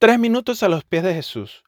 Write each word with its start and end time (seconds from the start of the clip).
Tres 0.00 0.16
minutos 0.20 0.62
a 0.62 0.68
los 0.68 0.84
pies 0.84 1.02
de 1.02 1.12
Jesús. 1.12 1.64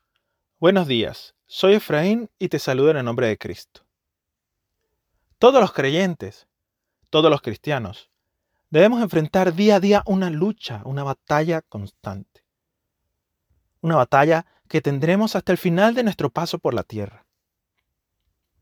Buenos 0.60 0.86
días, 0.86 1.34
soy 1.48 1.74
Efraín 1.74 2.30
y 2.38 2.48
te 2.48 2.60
saludo 2.60 2.92
en 2.92 2.98
el 2.98 3.04
nombre 3.04 3.26
de 3.26 3.36
Cristo. 3.36 3.84
Todos 5.40 5.60
los 5.60 5.72
creyentes, 5.72 6.46
todos 7.10 7.28
los 7.28 7.42
cristianos, 7.42 8.08
debemos 8.70 9.02
enfrentar 9.02 9.52
día 9.52 9.74
a 9.74 9.80
día 9.80 10.04
una 10.06 10.30
lucha, 10.30 10.80
una 10.84 11.02
batalla 11.02 11.60
constante. 11.62 12.44
Una 13.80 13.96
batalla 13.96 14.46
que 14.68 14.80
tendremos 14.80 15.34
hasta 15.34 15.50
el 15.50 15.58
final 15.58 15.96
de 15.96 16.04
nuestro 16.04 16.30
paso 16.30 16.60
por 16.60 16.72
la 16.72 16.84
tierra. 16.84 17.26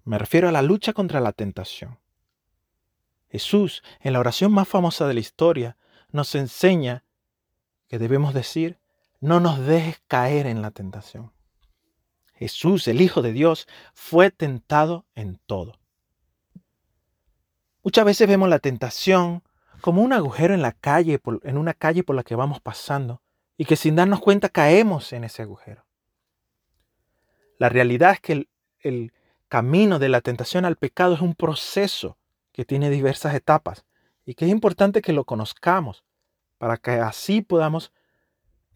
Me 0.02 0.16
refiero 0.16 0.48
a 0.48 0.52
la 0.52 0.62
lucha 0.62 0.94
contra 0.94 1.20
la 1.20 1.32
tentación. 1.32 1.98
Jesús, 3.28 3.82
en 4.00 4.14
la 4.14 4.20
oración 4.20 4.50
más 4.50 4.66
famosa 4.66 5.06
de 5.06 5.12
la 5.12 5.20
historia, 5.20 5.76
nos 6.10 6.34
enseña 6.34 7.04
que 7.86 7.98
debemos 7.98 8.32
decir, 8.32 8.78
no 9.20 9.40
nos 9.40 9.58
dejes 9.58 10.00
caer 10.06 10.46
en 10.46 10.62
la 10.62 10.70
tentación. 10.70 11.32
Jesús, 12.34 12.86
el 12.86 13.00
Hijo 13.00 13.20
de 13.20 13.32
Dios, 13.32 13.66
fue 13.94 14.30
tentado 14.30 15.06
en 15.14 15.40
todo. 15.46 15.78
Muchas 17.82 18.04
veces 18.04 18.28
vemos 18.28 18.48
la 18.48 18.60
tentación 18.60 19.42
como 19.80 20.02
un 20.02 20.12
agujero 20.12 20.54
en 20.54 20.62
la 20.62 20.72
calle, 20.72 21.20
en 21.42 21.58
una 21.58 21.74
calle 21.74 22.04
por 22.04 22.14
la 22.14 22.22
que 22.22 22.36
vamos 22.36 22.60
pasando, 22.60 23.22
y 23.56 23.64
que 23.64 23.76
sin 23.76 23.96
darnos 23.96 24.20
cuenta 24.20 24.48
caemos 24.48 25.12
en 25.12 25.24
ese 25.24 25.42
agujero. 25.42 25.84
La 27.58 27.68
realidad 27.68 28.12
es 28.12 28.20
que 28.20 28.32
el, 28.32 28.48
el 28.80 29.12
camino 29.48 29.98
de 29.98 30.08
la 30.08 30.20
tentación 30.20 30.64
al 30.64 30.76
pecado 30.76 31.14
es 31.14 31.20
un 31.20 31.34
proceso 31.34 32.18
que 32.52 32.64
tiene 32.64 32.90
diversas 32.90 33.34
etapas 33.34 33.84
y 34.24 34.34
que 34.34 34.44
es 34.44 34.50
importante 34.50 35.02
que 35.02 35.12
lo 35.12 35.24
conozcamos 35.24 36.04
para 36.58 36.76
que 36.76 36.92
así 36.92 37.40
podamos 37.40 37.92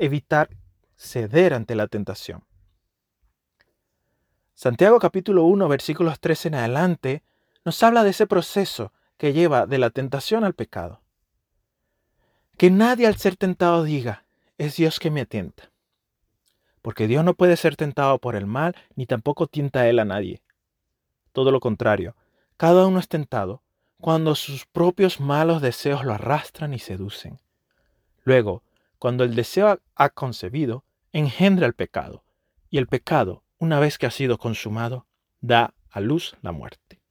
evitar 0.05 0.51
ceder 0.97 1.55
ante 1.55 1.77
la 1.77 1.87
tentación. 1.87 2.45
Santiago 4.53 4.98
capítulo 4.98 5.45
1 5.45 5.69
versículos 5.69 6.19
13 6.19 6.48
en 6.48 6.55
adelante 6.56 7.22
nos 7.64 7.81
habla 7.84 8.03
de 8.03 8.11
ese 8.11 8.27
proceso 8.27 8.92
que 9.17 9.33
lleva 9.33 9.67
de 9.67 9.78
la 9.78 9.91
tentación 9.91 10.42
al 10.42 10.55
pecado. 10.55 11.00
Que 12.56 12.70
nadie 12.70 13.06
al 13.06 13.17
ser 13.17 13.36
tentado 13.36 13.84
diga, 13.84 14.25
es 14.58 14.77
Dios 14.77 14.98
que 14.98 15.12
me 15.12 15.25
tienta. 15.25 15.70
Porque 16.83 17.06
Dios 17.06 17.25
no 17.25 17.34
puede 17.34 17.56
ser 17.56 17.77
tentado 17.77 18.19
por 18.19 18.34
el 18.34 18.47
mal, 18.47 18.75
ni 18.97 19.06
tampoco 19.06 19.47
tienta 19.47 19.83
a 19.83 19.89
Él 19.89 20.00
a 20.00 20.05
nadie. 20.05 20.42
Todo 21.30 21.53
lo 21.53 21.61
contrario, 21.61 22.17
cada 22.56 22.89
uno 22.89 22.98
es 22.98 23.06
tentado 23.06 23.62
cuando 24.00 24.34
sus 24.34 24.67
propios 24.67 25.20
malos 25.20 25.62
deseos 25.62 26.05
lo 26.05 26.12
arrastran 26.12 26.75
y 26.75 26.80
seducen. 26.80 27.41
Luego, 28.25 28.64
cuando 29.03 29.25
el 29.25 29.34
deseo 29.34 29.81
ha 29.97 30.11
concebido, 30.11 30.84
engendra 31.11 31.67
el 31.67 31.75
pecado, 31.75 32.22
y 32.70 32.78
el 32.78 32.86
pecado, 32.86 33.42
una 33.58 33.81
vez 33.81 33.98
que 33.98 34.06
ha 34.06 34.12
sido 34.12 34.39
consumado, 34.39 35.08
da 35.41 35.75
a 35.91 35.98
luz 35.98 36.36
la 36.41 36.53
muerte. 36.53 37.03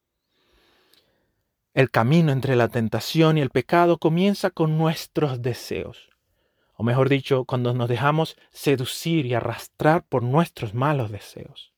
El 1.74 1.92
camino 1.92 2.32
entre 2.32 2.56
la 2.56 2.70
tentación 2.70 3.38
y 3.38 3.42
el 3.42 3.50
pecado 3.50 3.98
comienza 3.98 4.52
con 4.52 4.78
nuestros 4.78 5.42
deseos, 5.42 6.12
o 6.76 6.84
mejor 6.84 7.10
dicho, 7.10 7.44
cuando 7.44 7.74
nos 7.74 7.90
dejamos 7.90 8.38
seducir 8.52 9.26
y 9.26 9.34
arrastrar 9.34 10.06
por 10.06 10.24
nuestros 10.24 10.74
malos 10.74 11.12
deseos. 11.12 11.74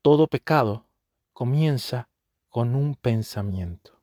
Todo 0.00 0.28
pecado 0.28 0.86
comienza 1.34 2.08
con 2.48 2.74
un 2.74 2.94
pensamiento. 2.94 4.00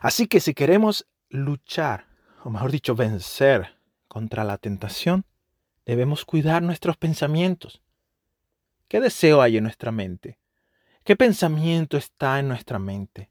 Así 0.00 0.26
que 0.26 0.40
si 0.40 0.52
queremos 0.52 1.06
luchar, 1.32 2.06
o 2.44 2.50
mejor 2.50 2.70
dicho, 2.70 2.94
vencer 2.94 3.76
contra 4.06 4.44
la 4.44 4.58
tentación, 4.58 5.24
debemos 5.86 6.24
cuidar 6.24 6.62
nuestros 6.62 6.96
pensamientos. 6.96 7.82
¿Qué 8.86 9.00
deseo 9.00 9.40
hay 9.40 9.56
en 9.56 9.64
nuestra 9.64 9.90
mente? 9.90 10.38
¿Qué 11.04 11.16
pensamiento 11.16 11.96
está 11.96 12.38
en 12.38 12.48
nuestra 12.48 12.78
mente 12.78 13.30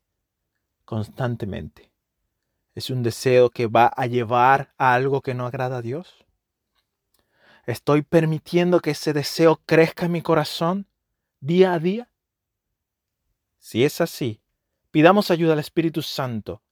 constantemente? 0.84 1.92
¿Es 2.74 2.90
un 2.90 3.03
deseo 3.03 3.52
que 3.52 3.68
va 3.68 3.86
a 3.96 4.08
llevar 4.08 4.74
a 4.78 4.94
algo 4.94 5.22
que 5.22 5.36
no 5.36 5.46
agrada 5.46 5.78
a 5.78 5.81
Dios? 5.81 6.26
¿Estoy 7.68 8.02
permitiendo 8.02 8.80
que 8.80 8.92
ese 8.92 9.14
deseo 9.14 9.62
crezca 9.66 10.08
en 10.08 10.14
mi 10.14 10.22
corazón 10.22 10.88
día 11.40 11.74
a 11.74 11.80
día? 11.80 12.09
Si 13.59 13.84
es 13.84 14.02
así, 14.02 14.42
pidamos 14.90 15.30
ayuda 15.30 15.53
al 15.53 15.59
Espíritu 15.59 16.02
Santo 16.02 16.64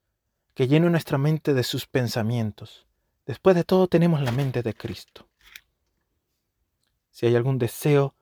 que 0.59 0.67
llene 0.67 0.89
nuestra 0.89 1.17
mente 1.17 1.53
de 1.53 1.63
sus 1.63 1.87
pensamientos. 1.87 2.85
Después 3.25 3.55
de 3.55 3.63
todo 3.63 3.87
tenemos 3.87 4.21
la 4.21 4.33
mente 4.33 4.61
de 4.61 4.73
Cristo. 4.73 5.25
Si 7.11 7.25
hay 7.27 7.37
algún 7.37 7.57
deseo 7.57 8.13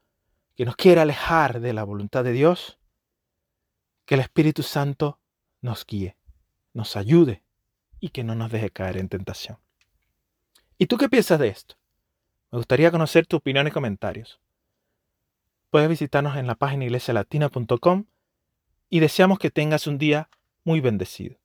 que 0.55 0.63
nos 0.63 0.75
quiera 0.75 1.01
alejar 1.01 1.61
de 1.61 1.73
la 1.73 1.83
voluntad 1.83 2.23
de 2.23 2.33
Dios, 2.33 2.77
que 4.05 4.13
el 4.13 4.21
Espíritu 4.21 4.61
Santo 4.61 5.19
nos 5.61 5.83
guíe, 5.83 6.15
nos 6.75 6.95
ayude 6.95 7.41
y 7.99 8.09
que 8.09 8.23
no 8.23 8.35
nos 8.35 8.51
deje 8.51 8.69
caer 8.69 8.97
en 8.97 9.09
tentación. 9.09 9.57
¿Y 10.77 10.85
tú 10.85 10.97
qué 10.97 11.09
piensas 11.09 11.39
de 11.39 11.47
esto? 11.47 11.73
Me 12.51 12.59
gustaría 12.59 12.91
conocer 12.91 13.25
tu 13.25 13.37
opinión 13.37 13.65
y 13.65 13.71
comentarios. 13.71 14.39
Puedes 15.71 15.89
visitarnos 15.89 16.37
en 16.37 16.45
la 16.45 16.53
página 16.53 16.85
iglesialatina.com 16.85 18.05
y 18.91 18.99
deseamos 18.99 19.39
que 19.39 19.49
tengas 19.49 19.87
un 19.87 19.97
día 19.97 20.29
muy 20.63 20.81
bendecido. 20.81 21.39